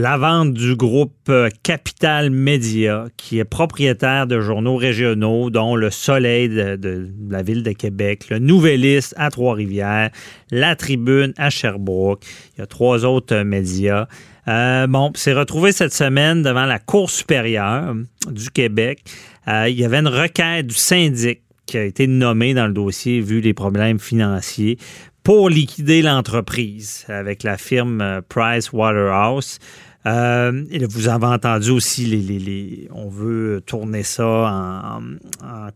La 0.00 0.16
vente 0.16 0.54
du 0.54 0.76
groupe 0.76 1.28
euh, 1.28 1.48
Capital 1.64 2.30
Média, 2.30 3.06
qui 3.16 3.40
est 3.40 3.44
propriétaire 3.44 4.28
de 4.28 4.38
journaux 4.38 4.76
régionaux, 4.76 5.50
dont 5.50 5.74
Le 5.74 5.90
Soleil 5.90 6.48
de, 6.48 7.08
la 7.28 7.42
ville 7.42 7.64
de 7.64 7.72
Québec, 7.72 8.28
Le 8.30 8.38
Nouvelliste 8.38 9.12
à 9.16 9.28
Trois-Rivières, 9.28 10.10
La 10.52 10.76
Tribune 10.76 11.34
à 11.36 11.50
Sherbrooke. 11.50 12.22
Il 12.54 12.60
y 12.60 12.62
a 12.62 12.66
trois 12.66 13.04
autres 13.04 13.34
euh, 13.34 13.42
médias. 13.42 14.06
Euh, 14.46 14.86
bon, 14.86 15.10
c'est 15.16 15.32
retrouvé 15.32 15.72
cette 15.72 15.92
semaine 15.92 16.44
devant 16.44 16.66
la 16.66 16.78
Cour 16.78 17.10
supérieure 17.10 17.96
du 18.30 18.50
Québec. 18.50 19.02
il 19.48 19.74
y 19.74 19.84
avait 19.84 19.98
une 19.98 20.06
requête 20.06 20.68
du 20.68 20.76
syndic 20.76 21.42
qui 21.66 21.76
a 21.76 21.82
été 21.82 22.06
nommé 22.06 22.54
dans 22.54 22.68
le 22.68 22.72
dossier 22.72 23.20
vu 23.20 23.40
les 23.40 23.52
problèmes 23.52 23.98
financiers 23.98 24.78
pour 25.24 25.50
liquider 25.50 26.02
l'entreprise 26.02 27.04
avec 27.08 27.42
la 27.42 27.58
firme 27.58 28.22
Price 28.28 28.72
Waterhouse. 28.72 29.58
Euh, 30.08 30.64
vous 30.88 31.08
avez 31.08 31.26
entendu 31.26 31.70
aussi, 31.70 32.88
on 32.92 33.08
veut 33.08 33.62
tourner 33.66 34.02
ça 34.02 34.26
en, 34.26 35.00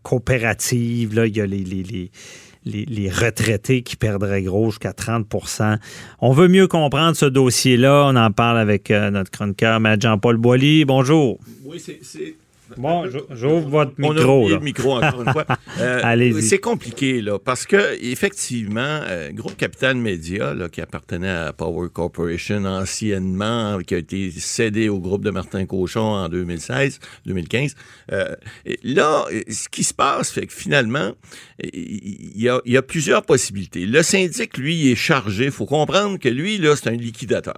coopérative. 0.01 1.15
Là, 1.15 1.27
il 1.27 1.37
y 1.37 1.41
a 1.41 1.45
les, 1.45 3.09
retraités 3.09 3.83
qui 3.83 3.95
perdraient 3.95 4.41
gros 4.41 4.71
jusqu'à 4.71 4.91
30% 4.91 5.77
On 6.21 6.31
veut 6.31 6.47
mieux 6.47 6.67
comprendre 6.67 7.15
ce 7.15 7.25
dossier-là. 7.25 8.05
On 8.07 8.15
en 8.15 8.31
parle 8.31 8.57
avec 8.57 8.89
euh, 8.89 9.11
notre 9.11 9.31
chroniqueur, 9.31 9.79
Jean-Paul 9.99 10.37
Boilly. 10.37 10.85
Bonjour. 10.85 11.39
Oui, 11.65 11.79
c'est 11.79 12.35
Bon, 12.77 13.05
j'ouvre 13.31 13.69
votre 13.69 13.93
micro. 13.97 14.45
On 14.45 14.47
a 14.47 14.49
le 14.49 14.59
micro 14.59 14.95
encore 14.95 15.21
une 15.21 15.31
fois. 15.31 15.45
Euh, 15.79 16.39
c'est 16.41 16.59
compliqué, 16.59 17.21
là, 17.21 17.39
parce 17.39 17.65
que, 17.65 17.97
effectivement, 17.99 18.81
euh, 18.81 19.31
Groupe 19.31 19.57
Capital 19.57 19.95
Média, 19.95 20.53
là, 20.53 20.69
qui 20.69 20.81
appartenait 20.81 21.29
à 21.29 21.51
Power 21.51 21.89
Corporation 21.91 22.63
anciennement, 22.65 23.79
qui 23.79 23.95
a 23.95 23.97
été 23.97 24.29
cédé 24.31 24.87
au 24.87 24.99
groupe 24.99 25.23
de 25.23 25.31
Martin 25.31 25.65
Cochon 25.65 26.01
en 26.01 26.29
2016, 26.29 26.99
2015, 27.25 27.75
euh, 28.11 28.35
là, 28.83 29.25
ce 29.49 29.67
qui 29.67 29.83
se 29.83 29.95
passe, 29.95 30.31
fait 30.31 30.45
que 30.45 30.53
finalement, 30.53 31.13
il 31.61 32.39
y, 32.39 32.49
a, 32.49 32.61
y 32.65 32.77
a 32.77 32.81
plusieurs 32.81 33.23
possibilités. 33.23 33.85
Le 33.85 34.03
syndic, 34.03 34.57
lui, 34.57 34.91
est 34.91 34.95
chargé. 34.95 35.45
Il 35.45 35.51
faut 35.51 35.65
comprendre 35.65 36.19
que 36.19 36.29
lui, 36.29 36.59
là, 36.59 36.75
c'est 36.75 36.89
un 36.89 36.95
liquidateur. 36.95 37.57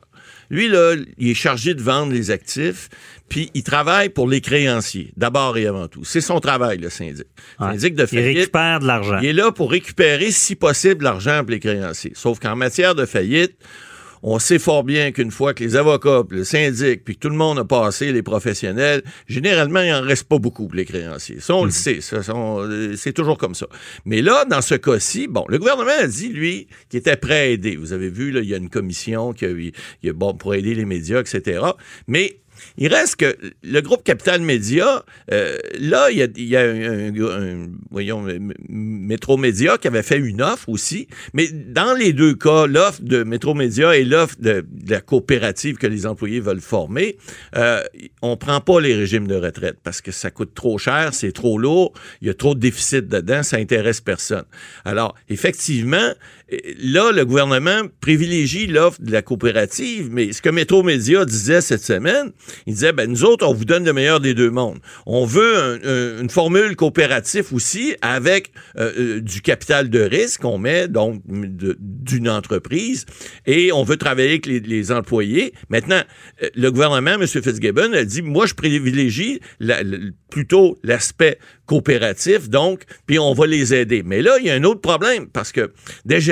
Lui, 0.50 0.68
là, 0.68 0.96
il 1.18 1.30
est 1.30 1.34
chargé 1.34 1.74
de 1.74 1.82
vendre 1.82 2.14
les 2.14 2.32
actifs, 2.32 2.90
puis 3.30 3.50
il 3.54 3.64
travaille 3.64 4.10
pour 4.10 4.28
les 4.28 4.42
créanciers, 4.42 5.12
d'abord 5.18 5.58
et 5.58 5.66
avant 5.66 5.88
tout. 5.88 6.04
C'est 6.04 6.22
son 6.22 6.40
travail, 6.40 6.78
le 6.78 6.90
syndic. 6.90 7.26
syndic 7.60 7.96
de 7.96 8.06
faillite. 8.06 8.32
Il 8.32 8.38
récupère 8.40 8.80
de 8.80 8.88
l'argent. 8.88 9.20
Il 9.22 9.28
est 9.28 9.34
là 9.34 9.52
pour 9.52 9.72
récupérer, 9.72 10.32
si 10.32 10.56
possible, 10.56 11.04
l'argent 11.04 11.40
pour 11.40 11.52
les 11.52 11.60
créanciers. 11.60 12.14
Sauf 12.16 12.40
qu'en 12.40 12.56
matière 12.56 12.94
de 12.96 13.06
faillite, 13.06 13.58
on 14.28 14.40
sait 14.40 14.58
fort 14.58 14.84
bien 14.84 15.12
qu'une 15.12 15.30
fois 15.30 15.54
que 15.54 15.64
les 15.64 15.76
avocats, 15.76 16.24
le 16.30 16.44
syndic, 16.44 17.04
puis 17.04 17.16
que 17.16 17.20
tout 17.20 17.30
le 17.30 17.36
monde 17.36 17.60
a 17.60 17.64
passé, 17.64 18.12
les 18.12 18.24
professionnels, 18.24 19.04
généralement, 19.28 19.82
il 19.82 19.92
n'en 19.92 20.02
reste 20.02 20.28
pas 20.28 20.40
beaucoup 20.40 20.68
pour 20.68 20.76
les 20.76 20.86
créanciers. 20.86 21.40
Ça, 21.40 21.54
on 21.54 21.62
le 21.62 21.68
mhm. 21.68 21.72
sait. 21.72 22.00
Euh, 22.14 22.96
c'est 22.98 23.14
toujours 23.14 23.38
comme 23.38 23.54
ça. 23.54 23.68
Mais 24.04 24.24
là, 24.24 24.46
dans 24.46 24.62
ce 24.62 24.74
cas-ci, 24.74 25.28
bon, 25.28 25.46
le 25.48 25.60
gouvernement 25.60 25.92
a 26.00 26.08
dit, 26.08 26.30
lui, 26.30 26.68
qu'il 26.90 27.00
était 27.00 27.18
prêt 27.18 27.40
à 27.40 27.46
aider. 27.46 27.76
Vous 27.76 27.94
avez 27.94 28.10
vu, 28.10 28.32
là, 28.32 28.40
il 28.40 28.50
y 28.50 28.56
a 28.56 28.58
une 28.58 28.70
commission 28.70 29.32
qui 29.32 29.46
a, 29.46 30.14
bon, 30.14 30.34
pour 30.34 30.56
aider 30.56 30.74
les 30.74 30.86
médias, 30.86 31.20
etc. 31.20 31.60
Mais 32.08 32.40
il 32.78 32.94
reste 32.94 33.18
que 33.18 33.38
le 33.64 33.82
groupe 33.82 34.04
Capital 34.04 34.42
Média, 34.42 35.04
euh, 35.32 35.58
là, 35.80 36.10
il 36.12 36.48
y 36.48 36.56
a, 36.56 36.62
un, 36.62 37.68
voyons, 37.90 38.26
Métro 38.70 39.38
Média 39.38 39.78
qui 39.78 39.88
avait 39.88 40.04
fait 40.04 40.18
une 40.18 40.42
offre 40.42 40.70
aussi, 40.70 41.08
mais 41.34 41.48
dans 41.48 41.94
les 41.94 42.14
deux 42.14 42.36
cas, 42.36 42.68
l'offre 42.68 43.02
de 43.02 43.24
Métro 43.24 43.54
Média 43.54 43.96
et 43.96 44.04
l'offre 44.04 44.36
de, 44.40 44.66
la 44.88 45.02
coopérative 45.02 45.78
que 45.78 45.88
les 45.88 46.06
employés 46.06 46.40
veulent 46.40 46.62
former, 46.62 47.18
euh, 47.56 47.84
on 48.22 48.38
prend 48.38 48.62
pas 48.62 48.80
les 48.80 48.96
régimes 48.96 49.28
de 49.28 49.36
retraite 49.36 49.78
parce 49.84 50.02
que 50.02 50.12
ça 50.12 50.32
coûte 50.32 50.54
trop 50.54 50.78
cher, 50.78 51.14
c'est 51.14 51.32
trop 51.32 51.58
lourd, 51.58 51.94
il 52.22 52.28
y 52.28 52.30
a 52.30 52.34
trop 52.34 52.56
de 52.56 52.60
déficit 52.60 53.08
dedans, 53.08 53.44
ça 53.44 53.58
intéresse 53.58 54.02
personne. 54.02 54.46
Alors, 54.84 55.16
effectivement, 55.30 56.14
là, 56.80 57.12
le 57.12 57.26
gouvernement 57.26 57.82
privilégie 58.02 58.68
l'offre 58.68 59.02
de 59.02 59.12
la 59.12 59.22
coopérative, 59.22 60.10
mais 60.12 60.32
ce 60.32 60.42
que 60.42 60.50
Métro 60.50 60.84
Média 60.84 61.26
disait 61.26 61.62
cette 61.62 61.84
semaine, 61.84 62.32
il 62.68 62.74
disait, 62.74 62.94
ben, 62.94 63.10
nous 63.10 63.24
autres, 63.24 63.48
on 63.48 63.54
vous 63.54 63.66
donne 63.66 63.86
le 63.86 63.94
meilleur 63.94 64.20
des 64.20 64.34
deux 64.34 64.52
mondes. 64.52 64.80
On 65.06 65.26
veut 65.26 65.80
une 66.20 66.30
formule 66.30 66.76
coopérative 66.76 67.54
aussi 67.54 67.96
avec 68.02 68.52
euh, 68.78 68.92
euh, 68.98 69.22
du 69.22 69.42
capital 69.42 69.90
de 69.90 70.00
risque 70.00 70.42
qu'on 70.42 70.58
met, 70.58 70.88
donc, 70.88 71.22
d'une 71.26 72.30
entreprise, 72.30 73.06
et 73.46 73.72
on 73.72 73.84
veut 73.84 73.98
travailler 73.98 74.30
avec 74.30 74.46
les, 74.46 74.92
employés. 74.92 75.54
Maintenant, 75.70 76.02
euh, 76.44 76.50
le 76.56 76.72
gouvernement, 76.72 77.12
M. 77.12 77.26
Fitzgibbon, 77.26 77.94
a 77.94 78.04
dit, 78.04 78.22
moi, 78.22 78.46
je 78.46 78.54
privilégie 78.54 79.40
plutôt 80.30 80.78
l'aspect 80.84 81.40
coopératif, 81.66 82.50
donc, 82.50 82.84
puis 83.08 83.20
on 83.20 83.34
va 83.34 83.48
les 83.48 83.74
aider. 83.74 84.04
Mais 84.04 84.22
là, 84.22 84.38
il 84.40 84.46
y 84.46 84.50
a 84.50 84.54
un 84.54 84.64
autre 84.64 84.82
problème, 84.82 85.28
parce 85.28 85.52
que 85.52 85.72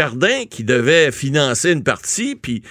Desjardins, 0.04 0.46
qui 0.50 0.64
devait 0.64 1.12
financer 1.12 1.72
une 1.72 1.84
partie, 1.84 2.36
puis 2.36 2.64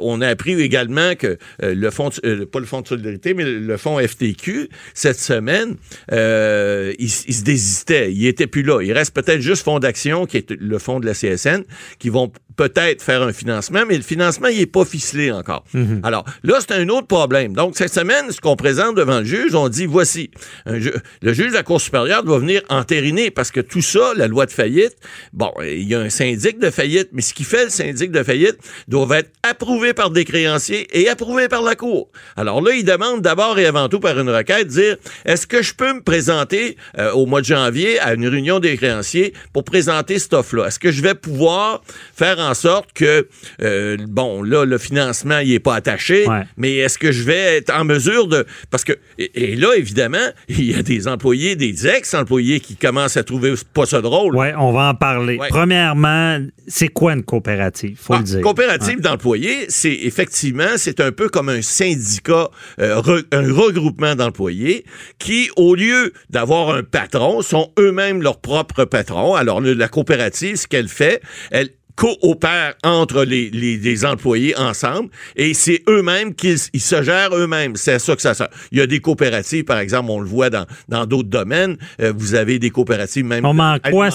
on 0.00 0.20
a 0.20 0.28
appris 0.28 0.60
également 0.60 1.14
que 1.14 1.38
le 1.60 1.90
fonds, 1.90 2.10
pas 2.10 2.60
le 2.60 2.66
fonds 2.66 2.80
de 2.80 2.88
solidarité, 2.88 3.34
mais 3.34 3.44
le 3.44 3.76
fonds 3.76 3.98
FTQ, 3.98 4.68
cette 4.94 5.18
semaine, 5.18 5.76
euh, 6.12 6.92
il, 6.98 7.10
se 7.10 7.42
désistait. 7.42 8.12
Il 8.12 8.26
était 8.26 8.46
plus 8.46 8.62
là. 8.62 8.80
Il 8.82 8.92
reste 8.92 9.14
peut-être 9.14 9.40
juste 9.40 9.64
Fonds 9.64 9.78
d'action, 9.78 10.26
qui 10.26 10.36
est 10.36 10.50
le 10.52 10.78
fonds 10.78 11.00
de 11.00 11.06
la 11.06 11.12
CSN, 11.12 11.64
qui 11.98 12.08
vont 12.08 12.30
peut-être 12.56 13.02
faire 13.02 13.22
un 13.22 13.32
financement, 13.32 13.82
mais 13.86 13.96
le 13.96 14.02
financement, 14.02 14.48
il 14.48 14.58
n'est 14.58 14.66
pas 14.66 14.84
ficelé 14.84 15.30
encore. 15.30 15.64
Mhm. 15.74 16.00
Alors, 16.02 16.24
là, 16.42 16.58
c'est 16.60 16.72
un 16.72 16.88
autre 16.88 17.06
problème. 17.06 17.52
Donc, 17.52 17.76
cette 17.76 17.92
semaine, 17.92 18.30
ce 18.30 18.40
qu'on 18.40 18.56
présente 18.56 18.96
devant 18.96 19.18
le 19.18 19.24
juge, 19.24 19.54
on 19.54 19.68
dit, 19.68 19.86
voici, 19.86 20.30
le 20.66 21.32
juge 21.32 21.48
de 21.48 21.54
la 21.54 21.62
Cour 21.62 21.80
supérieure 21.80 22.22
doit 22.22 22.38
venir 22.38 22.62
entériner 22.68 23.30
parce 23.30 23.50
que 23.50 23.60
tout 23.60 23.82
ça, 23.82 24.12
la 24.16 24.26
loi 24.26 24.46
de 24.46 24.52
faillite, 24.52 24.96
bon, 25.32 25.52
il 25.62 25.86
y 25.86 25.94
a 25.94 26.00
un 26.00 26.10
syndic 26.10 26.58
de 26.58 26.70
faillite, 26.76 27.08
mais 27.12 27.22
ce 27.22 27.34
qui 27.34 27.44
fait 27.44 27.64
le 27.64 27.70
syndic 27.70 28.12
de 28.12 28.22
faillite 28.22 28.58
doit 28.86 29.18
être 29.18 29.30
approuvé 29.42 29.94
par 29.94 30.10
des 30.10 30.24
créanciers 30.24 30.86
et 30.92 31.08
approuvé 31.08 31.48
par 31.48 31.62
la 31.62 31.74
Cour. 31.74 32.08
Alors 32.36 32.60
là, 32.62 32.72
il 32.74 32.84
demande 32.84 33.22
d'abord 33.22 33.58
et 33.58 33.66
avant 33.66 33.88
tout 33.88 33.98
par 34.00 34.18
une 34.18 34.30
requête, 34.30 34.68
dire, 34.68 34.96
est-ce 35.24 35.46
que 35.46 35.62
je 35.62 35.74
peux 35.74 35.94
me 35.94 36.02
présenter 36.02 36.76
euh, 36.98 37.12
au 37.12 37.26
mois 37.26 37.40
de 37.40 37.46
janvier 37.46 37.98
à 38.00 38.14
une 38.14 38.26
réunion 38.26 38.60
des 38.60 38.76
créanciers 38.76 39.32
pour 39.52 39.64
présenter 39.64 40.18
cette 40.18 40.34
offre-là? 40.34 40.66
Est-ce 40.66 40.78
que 40.78 40.92
je 40.92 41.02
vais 41.02 41.14
pouvoir 41.14 41.82
faire 42.14 42.38
en 42.38 42.54
sorte 42.54 42.92
que, 42.92 43.28
euh, 43.62 43.96
bon, 44.08 44.42
là, 44.42 44.64
le 44.64 44.78
financement, 44.78 45.38
il 45.38 45.52
est 45.52 45.60
pas 45.60 45.74
attaché, 45.74 46.26
mais 46.56 46.76
est-ce 46.76 46.98
que 46.98 47.12
je 47.12 47.22
vais 47.22 47.56
être 47.56 47.74
en 47.74 47.84
mesure 47.84 48.26
de... 48.28 48.44
Parce 48.70 48.84
que, 48.84 48.92
et, 49.18 49.56
là, 49.56 49.74
évidemment, 49.76 50.18
il 50.48 50.70
y 50.70 50.74
a 50.74 50.82
des 50.82 51.08
employés, 51.08 51.56
des 51.56 51.86
ex-employés 51.86 52.60
qui 52.60 52.76
commencent 52.76 53.16
à 53.16 53.24
trouver 53.24 53.54
pas 53.72 53.86
ça 53.86 54.00
drôle. 54.00 54.36
Oui, 54.36 54.48
on 54.58 54.72
va 54.72 54.90
en 54.90 54.94
parler. 54.94 55.38
Premièrement, 55.48 56.38
c'est 56.66 56.88
quoi 56.88 57.12
une 57.12 57.22
coopérative? 57.22 57.98
Faut 58.00 58.14
le 58.14 58.20
ah, 58.20 58.22
dire. 58.22 58.40
Coopérative 58.40 59.00
d'employés, 59.00 59.66
c'est 59.68 59.92
effectivement, 59.92 60.76
c'est 60.76 61.00
un 61.00 61.12
peu 61.12 61.28
comme 61.28 61.48
un 61.48 61.62
syndicat, 61.62 62.50
euh, 62.80 63.22
un 63.32 63.52
regroupement 63.52 64.14
d'employés 64.14 64.84
qui, 65.18 65.50
au 65.56 65.74
lieu 65.74 66.12
d'avoir 66.30 66.70
un 66.70 66.82
patron, 66.82 67.42
sont 67.42 67.72
eux-mêmes 67.78 68.22
leurs 68.22 68.40
propres 68.40 68.84
patrons. 68.84 69.34
Alors, 69.34 69.60
la 69.60 69.88
coopérative, 69.88 70.56
ce 70.56 70.66
qu'elle 70.66 70.88
fait, 70.88 71.22
elle 71.50 71.70
coopèrent 71.96 72.74
entre 72.84 73.24
les, 73.24 73.50
les, 73.50 74.04
employés 74.04 74.56
ensemble 74.58 75.08
et 75.34 75.54
c'est 75.54 75.82
eux-mêmes 75.88 76.34
qu'ils 76.34 76.58
ils 76.74 76.80
se 76.80 77.02
gèrent 77.02 77.34
eux-mêmes. 77.34 77.74
C'est 77.76 77.98
ça 77.98 78.14
que 78.14 78.20
ça 78.20 78.34
sert. 78.34 78.48
Il 78.70 78.78
y 78.78 78.82
a 78.82 78.86
des 78.86 79.00
coopératives, 79.00 79.64
par 79.64 79.78
exemple, 79.78 80.10
on 80.10 80.20
le 80.20 80.28
voit 80.28 80.50
dans 80.50 80.66
dans 80.88 81.06
d'autres 81.06 81.30
domaines. 81.30 81.78
Euh, 82.00 82.12
vous 82.14 82.34
avez 82.34 82.58
des 82.58 82.70
coopératives 82.70 83.24
même 83.24 83.44
en 83.44 83.78
quoi 83.90 84.10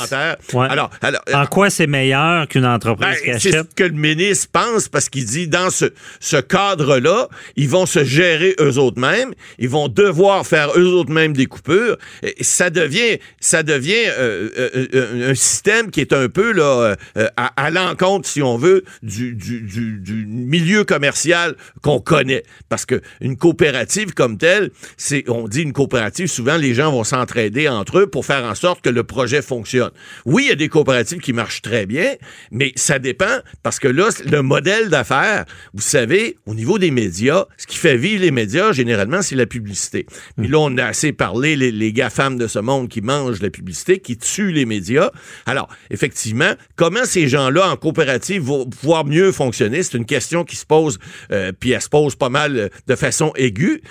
Alors, 0.69 0.92
alors, 1.01 1.22
en 1.33 1.45
quoi 1.48 1.69
c'est 1.72 1.88
meilleur 1.88 2.48
qu'une 2.48 2.66
entreprise 2.66 3.18
ben, 3.25 3.39
C'est 3.39 3.51
ce 3.51 3.63
que 3.75 3.84
le 3.84 3.94
ministre 3.94 4.50
pense 4.51 4.88
parce 4.88 5.10
qu'il 5.10 5.25
dit 5.25 5.48
dans 5.48 5.72
ce, 5.72 5.86
ce 6.19 6.38
cadre-là, 6.38 7.27
ils 7.56 7.69
vont 7.69 7.88
se 7.88 8.04
gérer 8.04 8.56
eux 8.60 8.77
autres 8.77 9.00
mêmes, 9.00 9.34
ils 9.57 9.69
vont 9.69 9.88
devoir 9.88 10.45
faire 10.45 10.69
eux 10.77 10.94
autres 10.94 11.12
mêmes 11.12 11.34
des 11.34 11.48
coupures. 11.48 11.98
Et 12.22 12.44
ça 12.44 12.69
devient 12.69 13.18
ça 13.39 13.63
devient 13.63 14.06
euh, 14.19 14.50
euh, 14.94 15.31
un 15.31 15.36
système 15.36 15.89
qui 15.89 16.01
est 16.01 16.13
un 16.13 16.30
peu 16.30 16.51
là 16.51 16.95
à 17.38 17.51
à 17.56 17.71
l'encontre, 17.72 18.28
si 18.28 18.42
on 18.42 18.58
veut, 18.58 18.84
du, 19.02 19.34
du, 19.34 20.26
milieu 20.28 20.84
commercial 20.84 21.56
qu'on 21.82 22.00
connaît. 22.00 22.44
Parce 22.70 22.86
que 22.86 23.02
une 23.22 23.38
coopérative 23.38 24.14
comme 24.14 24.38
telle, 24.38 24.72
c'est, 24.98 25.24
on 25.30 25.48
dit 25.48 25.62
une 25.62 25.74
coopérative, 25.74 26.28
souvent 26.28 26.58
les 26.58 26.74
gens 26.74 26.92
vont 26.92 27.04
s'entraider 27.04 27.68
entre 27.68 28.00
eux 28.00 28.08
pour 28.08 28.26
faire 28.26 28.44
en 28.44 28.56
sorte 28.56 28.82
que 28.82 28.90
le 28.90 29.04
projet 29.04 29.42
fonctionne. 29.42 29.92
Oui, 30.26 30.44
il 30.46 30.50
y 30.50 30.52
a 30.52 30.56
des 30.56 30.70
coopératives 30.70 31.20
qui 31.20 31.34
marchent 31.34 31.62
très 31.62 31.86
bien, 31.86 32.16
mais 32.52 32.74
ça 32.76 33.00
dépend 33.00 33.40
parce 33.64 33.80
que 33.80 33.88
là, 33.88 34.10
le 34.30 34.42
modèle 34.42 34.90
d'affaires, 34.90 35.46
vous 35.74 35.82
savez, 35.82 36.38
au 36.46 36.54
niveau 36.54 36.78
des 36.78 36.92
médias, 36.92 37.46
ce 37.58 37.68
qui 37.68 37.78
fait 37.78 37.98
vivre 37.98 38.22
les 38.22 38.32
médias, 38.32 38.72
généralement, 38.72 39.22
c'est 39.22 39.36
la 39.36 39.46
publicité. 39.46 40.06
Puis 40.38 40.48
là, 40.48 40.60
on 40.60 40.78
a 40.78 40.86
assez 40.86 41.14
parlé, 41.14 41.56
les, 41.56 41.72
les 41.72 41.92
de 41.92 42.48
ce 42.48 42.60
monde 42.60 42.90
qui 42.90 43.02
mangent 43.02 43.42
la 43.42 43.50
publicité, 43.50 44.00
qui 44.00 44.18
tuent 44.18 44.52
les 44.52 44.66
médias. 44.66 45.12
Alors, 45.46 45.70
effectivement, 45.90 46.54
comment 46.76 47.06
ces 47.06 47.28
gens-là 47.28 47.61
en 47.69 47.75
coopérative 47.75 48.42
vont 48.44 48.66
pouvoir 48.66 49.06
mieux 49.06 49.31
fonctionner, 49.31 49.84
c'est 49.84 49.98
une 49.98 50.06
question 50.06 50.44
qui 50.44 50.56
se 50.56 50.66
pose, 50.66 51.00
euh, 51.31 51.52
puis 51.58 51.72
elle 51.72 51.81
se 51.81 51.90
pose 51.90 52.16
pas 52.16 52.30
mal 52.30 52.58
euh, 52.58 52.69
de 52.88 52.96
façon 52.96 53.31
aiguë. 53.36 53.81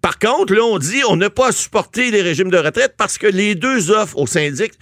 Par 0.00 0.18
contre, 0.18 0.54
là, 0.54 0.62
on 0.62 0.78
dit 0.78 1.02
on 1.10 1.16
n'a 1.16 1.28
pas 1.28 1.48
à 1.48 1.52
supporter 1.52 2.10
les 2.10 2.22
régimes 2.22 2.50
de 2.50 2.56
retraite 2.56 2.94
parce 2.96 3.18
que 3.18 3.26
les 3.26 3.54
deux 3.54 3.90
offres 3.90 4.16
au 4.16 4.26
syndic 4.26 4.72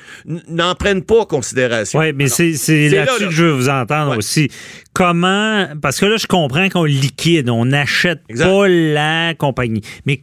n'en 0.48 0.76
prennent 0.76 1.02
pas 1.02 1.26
considération. 1.26 1.98
Oui, 1.98 2.12
mais 2.12 2.28
c'est 2.28 2.52
c'est 2.54 2.88
c'est 2.88 2.96
là, 2.96 3.04
là-dessus 3.06 3.22
là. 3.24 3.28
que 3.28 3.34
je 3.34 3.44
veux 3.44 3.50
vous 3.52 3.68
entendre 3.68 4.12
Ouais. 4.12 4.16
aussi. 4.18 4.48
Comment, 4.92 5.66
parce 5.80 5.98
que 5.98 6.06
là, 6.06 6.18
je 6.18 6.26
comprends 6.28 6.68
qu'on 6.68 6.84
liquide, 6.84 7.48
on 7.50 7.64
n'achète 7.64 8.20
pas 8.38 8.68
la 8.68 9.34
compagnie. 9.34 9.80
Mais, 10.06 10.20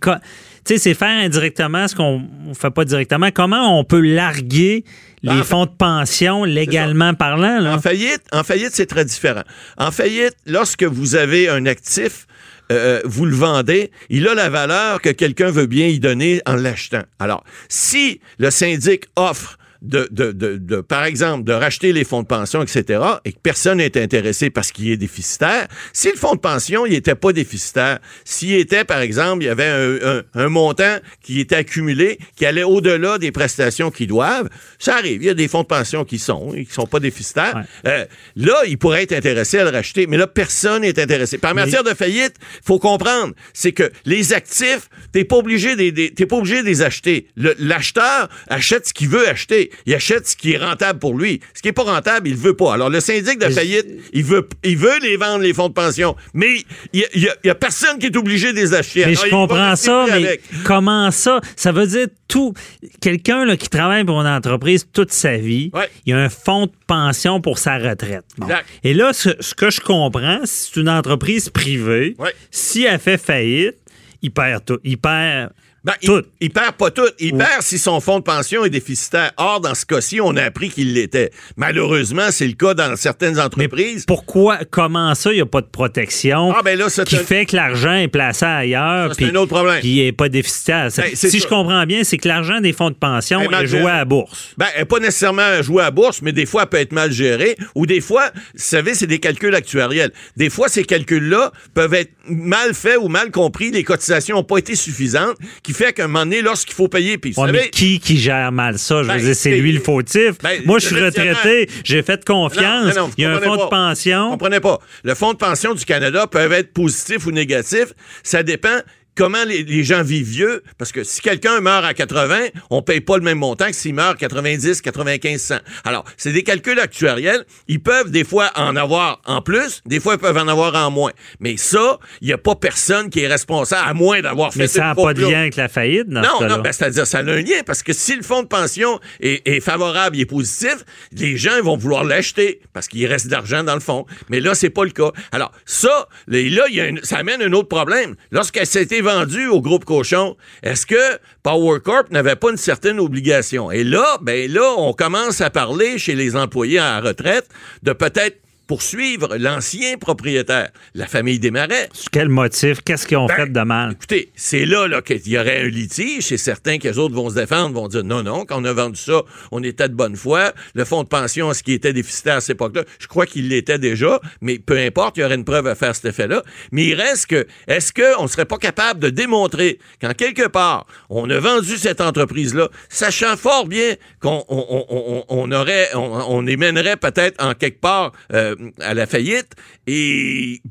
sais, 0.73 0.77
c'est 0.77 0.93
faire 0.93 1.23
indirectement 1.23 1.87
ce 1.87 1.95
qu'on 1.95 2.19
ne 2.47 2.53
fait 2.53 2.71
pas 2.71 2.85
directement. 2.85 3.29
Comment 3.31 3.79
on 3.79 3.83
peut 3.83 4.01
larguer 4.01 4.83
les 5.21 5.31
En 5.31 5.43
fonds 5.43 5.65
de 5.65 5.71
pension 5.71 6.43
légalement 6.43 7.13
parlant? 7.13 7.59
Là? 7.59 7.75
En 7.75 7.79
faillite, 7.79 8.21
en 8.31 8.43
faillite, 8.43 8.71
c'est 8.73 8.85
très 8.85 9.05
différent. 9.05 9.43
En 9.77 9.91
faillite, 9.91 10.35
lorsque 10.45 10.83
vous 10.83 11.15
avez 11.15 11.49
un 11.49 11.65
actif, 11.65 12.27
euh, 12.71 13.01
vous 13.03 13.25
le 13.25 13.35
vendez, 13.35 13.91
il 14.09 14.27
a 14.27 14.35
la 14.35 14.49
valeur 14.49 15.01
que 15.01 15.09
quelqu'un 15.09 15.51
veut 15.51 15.65
bien 15.65 15.87
y 15.87 15.99
donner 15.99 16.41
en 16.45 16.55
l'achetant. 16.55 17.03
Alors, 17.19 17.43
si 17.67 18.21
le 18.37 18.51
syndic 18.51 19.05
offre 19.15 19.57
de, 19.81 20.07
de, 20.11 20.31
de, 20.31 20.57
de, 20.57 20.81
par 20.81 21.05
exemple, 21.05 21.43
de 21.45 21.53
racheter 21.53 21.93
les 21.93 22.03
fonds 22.03 22.21
de 22.21 22.27
pension, 22.27 22.61
etc., 22.61 23.01
et 23.23 23.31
que 23.31 23.39
personne 23.41 23.77
n'est 23.77 23.97
intéressé 24.01 24.49
parce 24.49 24.71
qu'il 24.71 24.89
est 24.91 24.97
déficitaire, 24.97 25.67
si 25.93 26.09
le 26.09 26.17
fonds 26.17 26.35
de 26.35 26.39
pension, 26.39 26.85
il 26.85 26.91
n'était 26.91 27.15
pas 27.15 27.31
déficitaire, 27.31 27.99
s'il 28.25 28.53
était, 28.55 28.83
par 28.83 28.99
exemple, 28.99 29.43
il 29.43 29.45
y 29.47 29.49
avait 29.49 29.65
un, 29.67 30.17
un- 30.17 30.23
un 30.33 30.49
montant 30.49 30.97
qui 31.23 31.39
était 31.39 31.55
accumulé, 31.55 32.19
qui 32.35 32.45
allait 32.45 32.63
au-delà 32.63 33.17
des 33.17 33.31
prestations 33.31 33.89
qu'ils 33.91 34.07
doivent, 34.07 34.49
ça 34.79 34.95
arrive. 34.97 35.21
Il 35.21 35.25
y 35.25 35.29
a 35.29 35.33
des 35.33 35.47
fonds 35.47 35.61
de 35.61 35.67
pension 35.67 36.03
qui 36.03 36.19
sont, 36.19 36.51
qui 36.51 36.67
sont 36.73 36.85
pas 36.87 36.99
déficitaires. 36.99 37.55
Ouais. 37.85 37.89
Euh, 37.91 38.05
là, 38.35 38.55
il 38.67 38.77
pourrait 38.77 39.03
être 39.03 39.13
intéressé 39.13 39.59
à 39.59 39.63
le 39.63 39.69
racheter, 39.69 40.07
mais 40.07 40.17
là, 40.17 40.27
personne 40.27 40.81
n'est 40.81 40.99
intéressé. 40.99 41.37
Par 41.37 41.55
matière 41.55 41.83
de 41.83 41.93
faillite, 41.93 42.35
faut 42.65 42.79
comprendre, 42.79 43.33
c'est 43.53 43.71
que 43.71 43.89
les 44.05 44.33
actifs, 44.33 44.89
t'es 45.13 45.23
pas 45.23 45.37
obligé 45.37 45.75
t'es 46.15 46.25
pas 46.25 46.35
obligé 46.35 46.61
de 46.61 46.67
les 46.67 46.81
acheter. 46.81 47.27
L'acheteur 47.59 48.29
achète 48.49 48.87
ce 48.87 48.93
qu'il 48.93 49.09
veut 49.09 49.27
acheter. 49.27 49.68
Il 49.85 49.93
achète 49.93 50.27
ce 50.27 50.35
qui 50.35 50.53
est 50.53 50.57
rentable 50.57 50.99
pour 50.99 51.17
lui. 51.17 51.39
Ce 51.53 51.61
qui 51.61 51.67
est 51.69 51.73
pas 51.73 51.83
rentable, 51.83 52.27
il 52.27 52.35
veut 52.35 52.55
pas. 52.55 52.73
Alors, 52.73 52.89
le 52.89 52.99
syndic 52.99 53.39
de 53.39 53.45
Mais- 53.47 53.51
faillite, 53.51 53.85
il 54.13 54.23
veut, 54.23 54.47
il 54.63 54.77
veut 54.77 54.99
les 55.01 55.17
vendre, 55.17 55.43
les 55.43 55.53
fonds 55.53 55.69
de 55.69 55.73
pension, 55.73 56.15
mais 56.33 56.63
il 56.93 57.05
y 57.13 57.19
y 57.19 57.27
y 57.45 57.49
a 57.49 57.55
personne 57.55 57.97
qui 57.99 58.07
est 58.07 58.15
obligé 58.17 58.51
de 58.53 58.57
les 58.57 58.73
acheter. 58.73 59.05
Mais 59.05 59.11
Alors, 59.11 59.25
je 59.25 59.29
comprends 59.29 59.75
ça, 59.75 60.05
mais 60.07 60.13
avec. 60.13 60.41
comment 60.63 61.11
ça? 61.11 61.39
Ça 61.55 61.71
veut 61.71 61.87
dire 61.87 62.07
tout. 62.27 62.53
Quelqu'un 63.01 63.55
qui 63.55 63.69
travaille 63.69 64.03
pour 64.03 64.19
une 64.21 64.27
entreprise 64.27 64.85
toute 64.91 65.11
sa 65.11 65.37
vie, 65.37 65.71
Ouais. 65.73 65.89
il 66.05 66.11
y 66.11 66.13
a 66.13 66.17
un 66.19 66.29
fonds 66.29 66.65
de 66.67 66.71
pension 66.87 67.41
pour 67.41 67.57
sa 67.57 67.77
retraite. 67.77 68.25
Bon. 68.37 68.47
Et 68.83 68.93
là, 68.93 69.13
ce, 69.13 69.29
ce 69.39 69.53
que 69.55 69.69
je 69.69 69.79
comprends, 69.81 70.39
c'est 70.45 70.75
une 70.79 70.89
entreprise 70.89 71.49
privée. 71.49 72.15
Ouais. 72.19 72.33
Si 72.51 72.83
elle 72.83 72.99
fait 72.99 73.17
faillite, 73.17 73.75
il 74.21 74.31
perd 74.31 74.65
tout. 74.65 74.79
Il 74.83 74.97
perd 74.97 75.51
Ben, 75.83 75.93
il, 76.01 76.07
tout. 76.07 76.21
il 76.41 76.49
perd 76.49 76.73
pas 76.73 76.91
tout. 76.91 77.07
Il 77.19 77.37
perd 77.37 77.61
si 77.61 77.79
son 77.79 77.99
fonds 78.01 78.19
de 78.19 78.23
pension 78.23 78.65
est 78.65 78.69
déficitaire. 78.69 79.31
Or, 79.37 79.61
dans 79.61 79.73
ce 79.75 79.85
cas-ci, 79.85 80.19
on 80.19 80.35
a 80.35 80.43
appris 80.43 80.69
qu'il 80.69 80.93
l'était. 80.93 81.31
Malheureusement, 81.55 82.31
c'est 82.31 82.47
le 82.47 82.53
cas 82.53 82.73
dans 82.73 82.95
certaines 82.95 83.39
entreprises. 83.39 84.05
Pourquoi, 84.05 84.59
comment 84.69 85.15
ça, 85.15 85.31
il 85.31 85.35
n'y 85.35 85.41
a 85.41 85.45
pas 85.45 85.61
de 85.61 85.67
protection 85.67 86.53
Ah, 86.57 86.61
ben 86.63 86.77
là, 86.77 86.87
qui 87.05 87.15
un- 87.15 87.19
fait 87.19 87.45
que 87.45 87.55
l'argent 87.55 87.93
est 87.93 88.07
placé 88.07 88.45
ailleurs 88.45 89.13
c'est 89.15 89.25
un 89.25 89.35
autre 89.35 89.53
problème. 89.53 89.79
puis 89.79 89.89
il 89.99 90.03
n'est 90.05 90.11
pas 90.11 90.29
déficitaire? 90.29 90.89
Ben, 90.95 91.05
si 91.13 91.29
ça. 91.31 91.37
je 91.37 91.47
comprends 91.47 91.85
bien, 91.85 92.03
c'est 92.03 92.17
que 92.17 92.27
l'argent 92.27 92.59
des 92.59 92.73
fonds 92.73 92.89
de 92.89 92.95
pension 92.95 93.41
est 93.41 93.67
joué 93.67 93.81
à 93.89 93.97
la 93.97 94.05
bourse. 94.05 94.53
Ben, 94.57 94.67
pas 94.87 94.99
nécessairement 94.99 95.61
jouée 95.61 95.83
à 95.83 95.91
bourse, 95.91 96.21
mais 96.21 96.31
des 96.31 96.45
fois, 96.45 96.63
elle 96.63 96.69
peut 96.69 96.77
être 96.77 96.91
mal 96.93 97.11
gérée. 97.11 97.55
Ou 97.75 97.85
des 97.85 98.01
fois, 98.01 98.31
vous 98.35 98.41
savez, 98.55 98.95
c'est 98.95 99.07
des 99.07 99.19
calculs 99.19 99.53
actuariels. 99.55 100.11
Des 100.35 100.49
fois, 100.49 100.67
ces 100.67 100.83
calculs-là 100.83 101.51
peuvent 101.73 101.93
être 101.93 102.11
mal 102.27 102.73
faits 102.73 102.97
ou 102.99 103.07
mal 103.07 103.31
compris. 103.31 103.71
Les 103.71 103.83
cotisations 103.83 104.37
n'ont 104.37 104.43
pas 104.43 104.57
été 104.57 104.75
suffisantes, 104.75 105.35
qui 105.69 105.73
fait 105.75 105.93
qu'à 105.93 106.05
un 106.05 106.07
moment 106.07 106.25
donné, 106.25 106.41
lorsqu'il 106.41 106.73
faut 106.73 106.87
payer, 106.87 107.19
puis 107.19 107.31
vous 107.31 107.43
Ouais, 107.43 107.51
mais 107.51 107.69
qui 107.69 107.99
qui 107.99 108.17
gère 108.17 108.51
mal 108.51 108.79
ça? 108.79 109.03
Je 109.03 109.07
Ben, 109.07 109.17
veux 109.17 109.23
dire, 109.23 109.35
c'est 109.35 109.55
lui 109.55 109.71
le 109.71 109.79
fautif. 109.79 110.31
Ben, 110.41 110.61
Moi, 110.65 110.79
je 110.79 110.87
suis 110.87 110.95
retraité, 110.99 111.69
j'ai 111.83 112.01
fait 112.01 112.25
confiance. 112.25 112.85
Non, 112.85 112.89
non, 112.89 113.01
non, 113.01 113.05
vous 113.07 113.13
il 113.17 113.23
y 113.23 113.25
a 113.25 113.35
un 113.35 113.39
fonds 113.39 113.55
de 113.65 113.69
pension. 113.69 114.31
Comprenez 114.31 114.59
pas. 114.59 114.79
Le 115.03 115.13
fonds 115.13 115.33
de 115.33 115.37
pension 115.37 115.75
du 115.75 115.85
Canada 115.85 116.25
peut 116.25 116.39
être 116.51 116.73
positif 116.73 117.27
ou 117.27 117.31
négatif. 117.31 117.93
Ça 118.23 118.41
dépend 118.41 118.79
comment 119.19 119.43
les, 119.43 119.63
les 119.63 119.83
gens 119.83 120.01
vivent 120.01 120.25
vieux? 120.29 120.63
Parce 120.77 120.93
que 120.93 121.03
si 121.03 121.19
quelqu'un 121.21 121.59
meurt 121.59 121.83
à 121.83 121.93
80, 121.93 122.39
on 122.69 122.81
paye 122.81 123.01
pas 123.01 123.17
le 123.17 123.23
même 123.23 123.37
montant 123.39 123.67
que 123.67 123.73
s'il 123.75 123.93
meurt 123.93 124.11
à 124.11 124.15
90, 124.15 124.81
95, 124.81 125.41
100. 125.41 125.55
Alors, 125.83 126.05
c'est 126.15 126.31
des 126.31 126.43
calculs 126.43 126.79
actuariels. 126.79 127.43
Ils 127.67 127.81
peuvent 127.81 128.11
des 128.11 128.23
fois 128.23 128.49
en 128.55 128.75
avoir 128.77 129.21
en 129.25 129.41
plus, 129.41 129.81
des 129.85 129.99
fois 129.99 130.13
ils 130.13 130.19
peuvent 130.19 130.37
en 130.37 130.47
avoir 130.47 130.73
en 130.75 130.89
moins. 130.89 131.11
Mais 131.41 131.57
ça, 131.57 131.99
il 132.21 132.27
n'y 132.27 132.33
a 132.33 132.37
pas 132.37 132.55
personne 132.55 133.09
qui 133.09 133.19
est 133.19 133.27
responsable, 133.27 133.83
à 133.89 133.93
moins 133.93 134.21
d'avoir 134.21 134.53
fait 134.53 134.59
Mais 134.59 134.67
ça 134.67 134.79
n'a 134.87 134.95
pas 134.95 135.13
de 135.13 135.21
lien 135.21 135.41
avec 135.41 135.57
la 135.57 135.67
faillite 135.67 136.07
dans 136.07 136.21
Non, 136.21 136.47
non, 136.47 136.59
ben, 136.61 136.71
c'est-à-dire, 136.71 137.05
ça 137.05 137.17
a 137.19 137.21
un 137.21 137.41
lien, 137.41 137.61
parce 137.65 137.83
que 137.83 137.91
si 137.91 138.15
le 138.15 138.23
fonds 138.23 138.43
de 138.43 138.47
pension 138.47 138.99
est, 139.19 139.45
est 139.45 139.59
favorable, 139.59 140.15
il 140.15 140.21
est 140.21 140.25
positif, 140.25 140.77
les 141.11 141.35
gens 141.35 141.61
vont 141.61 141.75
vouloir 141.75 142.05
l'acheter, 142.05 142.61
parce 142.71 142.87
qu'il 142.87 143.05
reste 143.05 143.27
de 143.27 143.31
l'argent 143.31 143.63
dans 143.63 143.73
le 143.73 143.79
fond. 143.81 144.05
Mais 144.29 144.39
là, 144.39 144.55
c'est 144.55 144.69
pas 144.69 144.85
le 144.85 144.91
cas. 144.91 145.11
Alors, 145.33 145.51
ça, 145.65 146.07
là, 146.27 146.37
là, 146.41 146.63
il 146.69 146.75
y 146.75 146.79
a 146.81 146.85
une- 146.87 147.03
ça 147.03 147.17
amène 147.17 147.41
un 147.41 147.51
autre 147.53 147.67
problème. 147.67 148.15
Lorsqu'elle 148.31 148.65
s'est 148.67 148.83
été 148.83 149.01
au 149.09 149.61
groupe 149.61 149.85
Cochon, 149.85 150.35
est-ce 150.61 150.85
que 150.85 151.19
Power 151.43 151.79
Corp 151.79 152.11
n'avait 152.11 152.35
pas 152.35 152.51
une 152.51 152.57
certaine 152.57 152.99
obligation? 152.99 153.71
Et 153.71 153.83
là, 153.83 154.05
ben 154.21 154.51
là, 154.51 154.75
on 154.77 154.93
commence 154.93 155.41
à 155.41 155.49
parler 155.49 155.97
chez 155.97 156.15
les 156.15 156.35
employés 156.35 156.79
à 156.79 157.01
la 157.01 157.07
retraite 157.09 157.47
de 157.83 157.93
peut-être 157.93 158.37
poursuivre 158.69 159.35
l'ancien 159.37 159.97
propriétaire, 159.97 160.69
la 160.93 161.07
famille 161.07 161.39
Desmarais. 161.39 161.89
Sur 161.91 162.11
quel 162.11 162.29
motif? 162.29 162.81
Qu'est-ce 162.85 163.07
qu'ils 163.07 163.17
ont 163.17 163.25
Ben, 163.25 163.35
fait 163.35 163.51
de 163.51 163.61
mal? 163.61 163.93
Écoutez, 163.93 164.29
c'est 164.35 164.63
là, 164.67 164.87
là 164.87 165.01
qu'il 165.01 165.27
y 165.27 165.39
aurait 165.39 165.61
un 165.63 165.69
litige. 165.69 166.27
C'est 166.27 166.37
certain 166.37 166.77
que 166.77 166.87
les 166.87 166.99
autres 166.99 167.15
vont 167.15 167.31
se 167.31 167.35
défendre, 167.35 167.73
vont 167.73 167.87
dire 167.87 168.03
non, 168.03 168.21
non, 168.21 168.45
quand 168.45 168.61
on 168.61 168.65
a 168.65 168.71
vendu 168.73 168.99
ça, 169.01 169.23
on 169.51 169.63
était 169.63 169.89
de 169.89 169.95
bonne 169.95 170.15
foi. 170.15 170.53
Le 170.75 170.85
fonds 170.85 171.01
de 171.01 171.07
pension, 171.07 171.51
ce 171.55 171.63
qui 171.63 171.73
était 171.73 171.93
déficitaire 171.93 172.35
à 172.35 172.41
cette 172.41 172.51
époque-là, 172.57 172.83
je 172.99 173.07
crois 173.07 173.25
qu'il 173.25 173.47
l'était 173.49 173.79
déjà, 173.79 174.21
mais 174.39 174.59
peu 174.59 174.77
importe, 174.77 175.17
il 175.17 175.21
y 175.21 175.23
aurait 175.23 175.33
une 175.33 175.45
preuve 175.45 175.65
à 175.65 175.73
faire 175.73 175.95
cet 175.95 176.05
effet-là. 176.05 176.43
Mais 176.71 176.85
il 176.85 176.93
reste 176.93 177.25
que, 177.25 177.47
est-ce 177.67 177.91
qu'on 177.91 178.21
ne 178.21 178.27
serait 178.27 178.45
pas 178.45 178.57
capable 178.59 178.99
de 178.99 179.09
démontrer 179.09 179.79
qu'en 179.99 180.13
quelque 180.13 180.47
part, 180.47 180.85
on 181.09 181.27
a 181.31 181.39
vendu 181.39 181.75
cette 181.77 182.01
entreprise-là, 182.01 182.69
sachant 182.87 183.35
fort 183.35 183.65
bien 183.65 183.95
qu'on 184.21 184.45
on, 184.47 184.85
on- 184.89 185.25
on- 185.27 185.51
aurait, 185.51 185.89
on, 185.95 185.99
on 186.35 186.41
les 186.41 186.55
mènerait 186.55 186.97
peut-être 186.97 187.43
en 187.43 187.55
quelque 187.55 187.81
part 187.81 188.11
euh, 188.31 188.55
à 188.79 188.93
la 188.93 189.07
faillite 189.07 189.55
et 189.87 190.61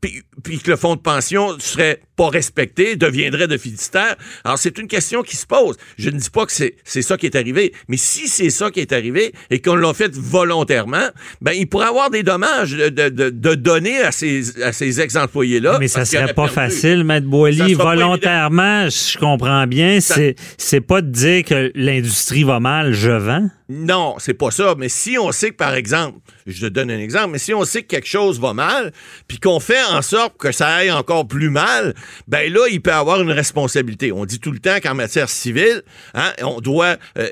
puis, 0.00 0.22
puis 0.42 0.58
que 0.58 0.70
le 0.70 0.76
fonds 0.76 0.96
de 0.96 1.00
pension 1.00 1.58
serait 1.58 2.00
pas 2.16 2.28
respecté, 2.28 2.96
deviendrait 2.96 3.48
déficitaire. 3.48 4.16
Alors, 4.44 4.58
c'est 4.58 4.76
une 4.78 4.88
question 4.88 5.22
qui 5.22 5.36
se 5.36 5.46
pose. 5.46 5.76
Je 5.98 6.10
ne 6.10 6.18
dis 6.18 6.30
pas 6.30 6.44
que 6.46 6.52
c'est 6.52 6.76
c'est 6.84 7.02
ça 7.02 7.16
qui 7.16 7.26
est 7.26 7.34
arrivé, 7.36 7.72
mais 7.88 7.96
si 7.96 8.28
c'est 8.28 8.50
ça 8.50 8.70
qui 8.70 8.80
est 8.80 8.92
arrivé 8.92 9.32
et 9.50 9.60
qu'on 9.60 9.74
l'a 9.76 9.92
fait 9.94 10.14
volontairement, 10.14 11.08
ben, 11.40 11.52
il 11.52 11.66
pourrait 11.66 11.86
avoir 11.86 12.10
des 12.10 12.22
dommages 12.22 12.72
de, 12.72 12.88
de, 12.88 13.30
de- 13.30 13.54
donner 13.54 14.00
à 14.02 14.12
ces, 14.12 14.62
à 14.62 14.72
ces 14.72 15.00
ex-employés-là. 15.00 15.78
Mais 15.80 15.88
ça 15.88 16.04
serait 16.04 16.26
pas 16.34 16.48
perdu. 16.48 16.54
facile, 16.54 17.04
Maître 17.04 17.26
Boily. 17.26 17.74
Volontairement, 17.74 18.88
je 18.88 19.18
comprends 19.18 19.66
bien, 19.66 20.00
Ça- 20.00 20.14
c'est 20.14 20.34
c'est 20.58 20.80
pas 20.80 21.00
de 21.02 21.08
dire 21.10 21.44
que 21.44 21.70
l'industrie 21.74 22.44
va 22.44 22.60
mal, 22.60 22.92
je 22.92 23.10
vends. 23.10 23.48
Non, 23.68 24.16
c'est 24.18 24.34
pas 24.34 24.50
ça. 24.50 24.74
Mais 24.76 24.88
si 24.88 25.16
on 25.18 25.30
sait 25.32 25.50
que, 25.50 25.56
par 25.56 25.74
exemple, 25.74 26.18
je 26.46 26.62
te 26.62 26.66
donne 26.66 26.90
un 26.90 26.98
exemple, 26.98 27.30
mais 27.32 27.38
si 27.38 27.54
on 27.54 27.64
sait 27.64 27.82
que 27.82 27.88
quelque 27.88 28.08
chose 28.08 28.40
va 28.40 28.52
mal, 28.52 28.92
puis 29.28 29.38
qu'on 29.38 29.60
fait 29.60 29.78
en 29.90 30.02
sorte 30.02 30.36
que 30.38 30.52
ça 30.52 30.68
aille 30.68 30.90
encore 30.90 31.26
plus 31.26 31.50
mal, 31.50 31.94
ben 32.28 32.52
là, 32.52 32.66
il 32.70 32.80
peut 32.80 32.92
avoir 32.92 33.20
une 33.20 33.30
responsabilité. 33.30 34.12
On 34.12 34.24
dit 34.24 34.40
tout 34.40 34.52
le 34.52 34.58
temps 34.58 34.78
qu'en 34.82 34.94
matière 34.94 35.28
civile, 35.28 35.82
hein, 36.14 36.32
on 36.42 36.60
doit, 36.60 36.96
euh, 37.18 37.28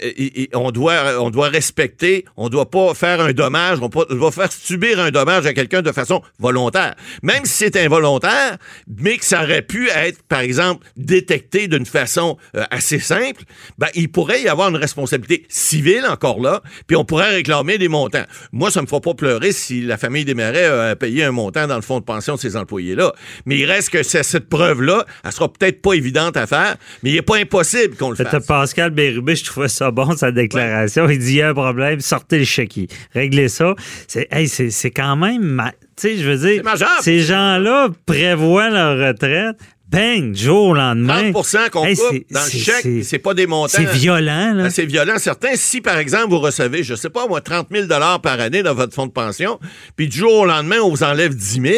on 0.55 0.71
doit, 0.71 1.21
on 1.21 1.31
doit 1.31 1.49
respecter, 1.49 2.25
on 2.37 2.49
doit 2.49 2.71
pas 2.71 2.95
faire 2.95 3.21
un 3.21 3.33
dommage, 3.33 3.79
on 3.81 3.89
doit 3.89 4.33
faire 4.33 4.53
subir 4.53 5.01
un 5.01 5.11
dommage 5.11 5.47
à 5.47 5.55
quelqu'un 5.55 5.83
de 5.83 5.93
façon 5.93 6.23
volontaire. 6.39 6.95
Même 7.23 7.45
si 7.45 7.59
c'est 7.59 7.77
involontaire, 7.77 8.59
mais 8.87 9.19
que 9.19 9.25
ça 9.25 9.43
aurait 9.43 9.63
pu 9.63 9.89
être, 9.91 10.23
par 10.25 10.41
exemple, 10.41 10.87
détecté 10.97 11.69
d'une 11.69 11.87
façon 11.87 12.37
euh, 12.57 12.65
assez 12.71 12.99
simple, 12.99 13.43
ben, 13.79 13.89
il 13.95 14.11
pourrait 14.11 14.43
y 14.43 14.49
avoir 14.49 14.69
une 14.69 14.77
responsabilité 14.77 15.47
civile 15.49 16.07
encore 16.09 16.41
là, 16.41 16.63
puis 16.87 16.97
on 16.97 17.05
pourrait 17.05 17.31
réclamer 17.31 17.79
des 17.79 17.89
montants. 17.89 18.25
Moi, 18.53 18.71
ça 18.71 18.83
me 18.83 18.87
fera 18.87 19.01
pas 19.01 19.15
pleurer 19.15 19.53
si 19.53 19.83
la 19.83 19.97
famille 19.97 20.25
des 20.25 20.35
Marais 20.35 20.65
a 20.65 20.97
payé 20.97 21.25
un 21.25 21.33
montant 21.33 21.67
dans 21.67 21.77
le 21.77 21.83
fonds 21.83 22.01
de 22.01 22.05
pension 22.05 22.35
de 22.35 22.41
ces 22.49 22.57
employés-là. 22.57 23.13
Mais 23.47 23.59
il 23.59 23.65
reste 23.65 23.91
que 23.91 24.03
cette 24.03 24.49
preuve-là, 24.49 25.05
elle 25.25 25.33
sera 25.33 25.53
peut-être 25.53 25.83
pas 25.83 25.95
évidente 25.95 26.37
à 26.37 26.47
faire, 26.47 26.77
mais 27.03 27.11
il 27.11 27.15
n'est 27.15 27.23
pas 27.23 27.37
impossible 27.37 27.97
qu'on 27.97 28.11
le 28.11 28.17
fasse. 28.17 28.47
Pascal 28.47 28.91
Bérubé, 28.91 29.37
je 29.37 29.45
trouvais 29.45 29.69
ça 29.69 29.91
bon, 29.91 30.17
sa 30.17 30.31
déclaration. 30.33 31.09
Il 31.09 31.19
dit, 31.19 31.33
il 31.33 31.37
y 31.37 31.43
a 31.43 31.51
un 31.51 31.55
problème, 31.55 32.01
sortez 32.01 32.39
le 32.39 32.45
chéquier. 32.45 32.89
Réglez 33.15 33.49
ça. 33.49 33.75
C'est 34.07 34.29
c'est 34.47 34.91
quand 34.91 35.17
même... 35.17 35.63
Tu 35.97 36.09
sais, 36.09 36.17
je 36.17 36.31
veux 36.31 36.37
dire, 36.37 36.63
ces 37.01 37.21
gens-là 37.21 37.89
prévoient 38.07 38.71
leur 38.71 39.09
retraite 39.09 39.57
bang, 39.89 40.35
jour 40.35 40.69
au 40.69 40.75
lendemain. 40.75 41.31
30% 41.31 41.71
qu'on 41.71 41.87
coupe 41.87 42.25
dans 42.31 42.45
le 42.45 42.51
chèque, 42.51 43.05
c'est 43.05 43.19
pas 43.19 43.35
des 43.35 43.47
montants. 43.47 43.69
C'est 43.69 43.91
violent, 43.91 44.53
là. 44.55 44.65
Ben, 44.65 44.71
c'est 44.71 44.87
violent. 44.87 45.15
Certains, 45.19 45.55
si 45.55 45.81
par 45.81 45.99
exemple 45.99 46.29
vous 46.31 46.39
recevez, 46.39 46.83
je 46.83 46.95
sais 46.95 47.11
pas 47.11 47.27
moi, 47.27 47.41
30 47.41 47.69
000 47.71 47.87
par 48.23 48.41
année 48.41 48.63
dans 48.63 48.75
votre 48.75 48.95
fonds 48.95 49.07
de 49.07 49.13
pension, 49.13 49.59
puis 49.97 50.09
du 50.09 50.19
jour 50.19 50.33
au 50.33 50.47
lendemain, 50.47 50.77
on 50.83 50.91
vous 50.91 51.03
enlève 51.03 51.35
10 51.35 51.61
000 51.61 51.75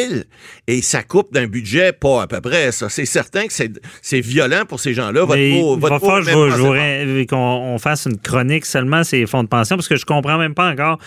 et 0.67 0.81
ça 0.81 1.03
coupe 1.03 1.33
d'un 1.33 1.47
budget 1.47 1.93
pas 1.93 2.23
à 2.23 2.27
peu 2.27 2.41
près 2.41 2.71
ça. 2.71 2.89
C'est 2.89 3.05
certain 3.05 3.47
que 3.47 3.53
c'est 3.53 4.19
violent 4.19 4.65
pour 4.67 4.79
ces 4.79 4.93
gens-là. 4.93 5.25
Votre 5.25 5.79
va 5.79 5.99
falloir 5.99 6.21
je 6.21 7.25
qu'on 7.25 7.77
fasse 7.79 8.05
une 8.05 8.17
chronique 8.17 8.65
seulement 8.65 9.03
ces 9.03 9.25
fonds 9.25 9.43
de 9.43 9.47
pension 9.47 9.75
parce 9.77 9.87
que 9.87 9.95
je 9.95 10.05
comprends 10.05 10.37
même 10.37 10.53
pas 10.53 10.69
encore 10.69 10.99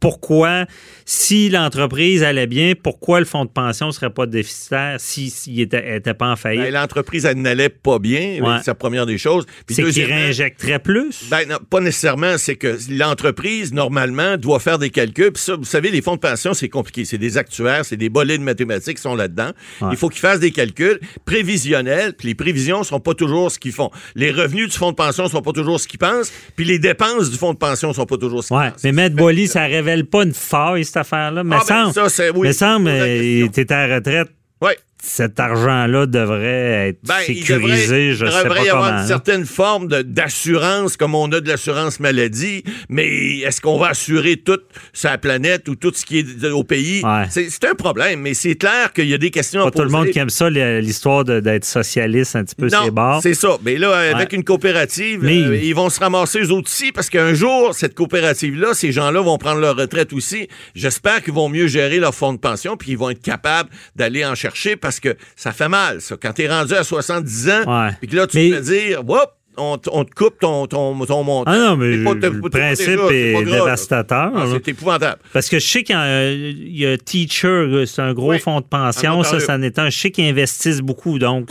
pourquoi, 0.00 0.66
si 1.04 1.48
l'entreprise 1.48 2.22
allait 2.22 2.46
bien, 2.46 2.74
pourquoi 2.80 3.20
le 3.20 3.26
fonds 3.26 3.44
de 3.44 3.50
pension 3.50 3.90
serait 3.92 4.10
pas 4.10 4.26
déficitaire 4.26 4.96
s'il 4.98 5.30
si, 5.30 5.60
était, 5.60 5.96
était 5.96 6.14
pas 6.14 6.30
en 6.30 6.36
faillite 6.36 6.51
ben, 6.56 6.72
l'entreprise, 6.72 7.24
elle 7.24 7.38
n'allait 7.38 7.68
pas 7.68 7.98
bien. 7.98 8.38
C'est 8.62 8.70
la 8.70 8.74
première 8.74 9.06
des 9.06 9.18
choses. 9.18 9.46
C'est 9.68 9.82
qu'il 9.82 10.04
réinjecterait 10.04 10.78
plus? 10.78 11.24
Ben, 11.30 11.46
pas 11.70 11.80
nécessairement. 11.80 12.38
C'est 12.38 12.56
que 12.56 12.76
l'entreprise, 12.90 13.72
normalement, 13.72 14.36
doit 14.36 14.60
faire 14.60 14.78
des 14.78 14.90
calculs. 14.90 15.32
Puis 15.32 15.42
ça, 15.42 15.56
vous 15.56 15.64
savez, 15.64 15.90
les 15.90 16.02
fonds 16.02 16.14
de 16.14 16.20
pension, 16.20 16.54
c'est 16.54 16.68
compliqué. 16.68 17.04
C'est 17.04 17.18
des 17.18 17.38
actuaires, 17.38 17.84
c'est 17.84 17.96
des 17.96 18.08
bolets 18.08 18.38
de 18.38 18.42
mathématiques 18.42 18.96
qui 18.96 19.02
sont 19.02 19.14
là-dedans. 19.14 19.50
Il 19.90 19.96
faut 19.96 20.08
qu'ils 20.08 20.20
fassent 20.20 20.40
des 20.40 20.52
calculs 20.52 21.00
prévisionnels. 21.24 22.14
Puis 22.14 22.28
les 22.28 22.34
prévisions 22.34 22.80
ne 22.80 22.84
sont 22.84 23.00
pas 23.00 23.14
toujours 23.14 23.50
ce 23.50 23.58
qu'ils 23.58 23.72
font. 23.72 23.90
Les 24.14 24.30
revenus 24.30 24.68
du 24.70 24.76
fonds 24.76 24.90
de 24.90 24.96
pension 24.96 25.24
ne 25.24 25.28
sont 25.28 25.42
pas 25.42 25.52
toujours 25.52 25.80
ce 25.80 25.88
qu'ils 25.88 25.98
pensent. 25.98 26.32
Puis 26.56 26.64
les 26.64 26.78
dépenses 26.78 27.30
du 27.30 27.36
fonds 27.36 27.52
de 27.52 27.58
pension 27.58 27.88
ne 27.88 27.94
sont 27.94 28.06
pas 28.06 28.16
toujours 28.16 28.42
ce 28.42 28.48
qu'ils 28.48 28.56
pensent. 28.56 28.84
Mais 28.84 28.92
Maître 28.92 29.16
Boily, 29.16 29.48
ça 29.48 29.64
révèle 29.64 30.06
pas 30.06 30.24
une 30.24 30.34
faille, 30.34 30.84
cette 30.84 30.98
affaire-là. 30.98 31.44
Mais 31.44 31.56
ah, 31.58 31.64
ben, 31.68 31.92
ça, 31.92 32.08
c'est, 32.08 32.30
oui, 32.30 32.48
mais 32.48 32.52
semble, 32.52 32.90
il 32.90 33.44
était 33.44 33.72
à 33.72 33.86
la 33.86 33.96
retraite. 33.96 34.28
Oui 34.60 34.72
cet 35.04 35.40
argent-là 35.40 36.06
devrait 36.06 36.90
être 36.90 36.98
ben, 37.02 37.14
sécurisé, 37.26 38.10
il 38.10 38.12
devrait, 38.12 38.14
je 38.14 38.26
sais 38.26 38.48
pas 38.48 38.64
y 38.64 38.68
avoir 38.68 39.00
une 39.00 39.06
certaine 39.06 39.44
forme 39.44 39.88
d'assurance, 39.88 40.96
comme 40.96 41.16
on 41.16 41.30
a 41.32 41.40
de 41.40 41.48
l'assurance 41.48 41.98
maladie, 41.98 42.62
mais 42.88 43.38
est-ce 43.38 43.60
qu'on 43.60 43.78
va 43.78 43.88
assurer 43.88 44.36
toute 44.36 44.62
sa 44.92 45.18
planète 45.18 45.68
ou 45.68 45.74
tout 45.74 45.92
ce 45.92 46.06
qui 46.06 46.20
est 46.20 46.44
au 46.50 46.62
pays? 46.62 47.02
C'est 47.30 47.64
un 47.64 47.74
problème, 47.74 48.20
mais 48.20 48.34
c'est 48.34 48.54
clair 48.54 48.92
qu'il 48.92 49.08
y 49.08 49.14
a 49.14 49.18
des 49.18 49.32
questions 49.32 49.62
pas 49.62 49.68
à 49.68 49.70
poser. 49.72 49.84
tout 49.84 49.92
le 49.92 49.98
monde 49.98 50.08
qui 50.10 50.20
aime 50.20 50.30
ça, 50.30 50.48
l'histoire 50.48 51.24
d'être 51.24 51.64
socialiste 51.64 52.36
un 52.36 52.44
petit 52.44 52.54
peu, 52.54 52.68
c'est 52.68 52.90
bon. 52.92 53.20
c'est 53.20 53.34
ça. 53.34 53.58
Mais 53.64 53.78
là, 53.78 54.14
avec 54.14 54.32
une 54.32 54.44
coopérative, 54.44 55.24
euh, 55.24 55.58
ils 55.60 55.74
vont 55.74 55.90
se 55.90 55.98
ramasser 55.98 56.42
eux 56.42 56.52
aussi, 56.52 56.92
parce 56.92 57.10
qu'un 57.10 57.34
jour, 57.34 57.74
cette 57.74 57.94
coopérative-là, 57.94 58.72
ces 58.74 58.92
gens-là 58.92 59.20
vont 59.20 59.36
prendre 59.36 59.60
leur 59.60 59.76
retraite 59.76 60.12
aussi. 60.12 60.48
J'espère 60.76 61.24
qu'ils 61.24 61.34
vont 61.34 61.48
mieux 61.48 61.66
gérer 61.66 61.98
leur 61.98 62.14
fonds 62.14 62.32
de 62.32 62.38
pension, 62.38 62.76
puis 62.76 62.92
ils 62.92 62.98
vont 62.98 63.10
être 63.10 63.22
capables 63.22 63.68
d'aller 63.96 64.24
en 64.24 64.36
chercher, 64.36 64.76
parce 64.76 64.91
que 65.00 65.16
ça 65.36 65.52
fait 65.52 65.68
mal, 65.68 66.00
ça. 66.00 66.16
Quand 66.20 66.32
t'es 66.32 66.48
rendu 66.48 66.74
à 66.74 66.84
70 66.84 67.48
ans, 67.50 67.62
puis 68.00 68.08
que 68.08 68.16
là, 68.16 68.26
tu 68.26 68.38
peux 68.50 68.60
dire, 68.60 69.02
Whoop! 69.08 69.30
On, 69.56 69.76
te 69.76 70.14
coupe 70.14 70.38
ton, 70.40 70.66
ton, 70.66 70.98
ton 71.04 71.24
montant. 71.24 71.50
Ah 71.50 71.56
non, 71.56 71.76
mais 71.76 71.96
le 71.96 72.50
principe 72.50 73.00
est, 73.10 73.44
dévastateur. 73.44 74.32
Ah, 74.34 74.46
c'est 74.50 74.68
épouvantable. 74.68 75.20
Parce 75.32 75.48
que 75.48 75.58
je 75.58 75.66
sais 75.66 75.82
qu'il 75.82 75.96
y, 75.96 76.86
a, 76.86 76.96
Teacher, 76.96 77.84
c'est 77.86 78.02
un 78.02 78.14
gros 78.14 78.38
fonds 78.38 78.60
de 78.60 78.66
pension, 78.66 79.22
ça, 79.22 79.40
ça 79.40 79.54
en 79.54 79.62
est 79.62 79.78
un. 79.78 79.90
Je 79.90 79.98
sais 79.98 80.10
qu'ils 80.10 80.28
investissent 80.28 80.80
beaucoup, 80.80 81.18
donc 81.18 81.50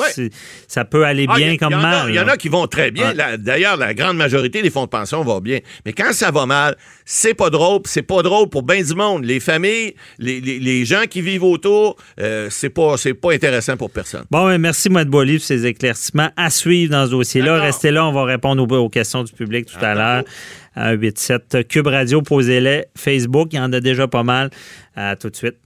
ça 0.67 0.85
peut 0.85 1.05
aller 1.05 1.25
ah, 1.29 1.35
bien 1.35 1.57
comme 1.57 1.75
mal. 1.75 2.09
Il 2.09 2.15
y 2.15 2.19
en 2.19 2.27
a 2.27 2.37
qui 2.37 2.49
vont 2.49 2.67
très 2.67 2.91
bien. 2.91 3.13
D'ailleurs, 3.37 3.77
la 3.77 3.93
grande 3.93 4.17
majorité 4.17 4.61
des 4.61 4.69
fonds 4.69 4.85
de 4.85 4.89
pension 4.89 5.23
vont 5.23 5.39
bien. 5.39 5.59
Mais 5.85 5.93
quand 5.93 6.13
ça 6.13 6.31
va 6.31 6.45
mal, 6.45 6.75
c'est 7.05 7.33
pas 7.33 7.49
drôle, 7.49 7.81
c'est 7.85 8.01
pas 8.01 8.23
drôle 8.23 8.49
pour 8.49 8.63
bien 8.63 8.81
du 8.81 8.95
monde. 8.95 9.25
Les 9.25 9.39
familles, 9.39 9.95
les, 10.17 10.85
gens 10.85 11.03
qui 11.09 11.21
vivent 11.21 11.43
autour, 11.43 11.97
euh, 12.19 12.47
c'est 12.49 12.69
pas, 12.69 12.95
pas 13.21 13.33
intéressant 13.33 13.77
pour 13.77 13.91
personne. 13.91 14.23
Bon, 14.31 14.57
merci, 14.57 14.89
Maître 14.89 15.11
Boily, 15.11 15.37
pour 15.37 15.45
ces 15.45 15.65
éclaircissements 15.65 16.31
à 16.35 16.49
suivre 16.49 16.91
dans 16.91 17.05
ce 17.05 17.11
dossier-là. 17.11 17.61
Restez 17.61 17.90
là, 17.91 18.05
on 18.05 18.11
va 18.11 18.23
répondre 18.23 18.69
aux, 18.69 18.89
questions 18.89 19.23
du 19.23 19.31
public 19.31 19.65
tout 19.65 19.83
à 19.83 19.93
l'heure. 19.93 20.23
8-7 20.77 21.65
Cube 21.65 21.87
Radio, 21.87 22.21
posez-les. 22.21 22.85
Facebook, 22.95 23.49
il 23.51 23.57
y 23.57 23.59
en 23.59 23.71
a 23.73 23.79
déjà 23.79 24.07
pas 24.07 24.23
mal. 24.23 24.49
À 24.95 25.15
tout 25.15 25.29
de 25.29 25.35
suite. 25.35 25.61